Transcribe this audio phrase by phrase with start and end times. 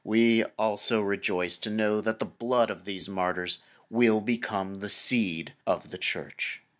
[0.03, 5.53] We also rejoice to know that the blood of the martyrs will become the seed
[5.67, 6.59] of the Church.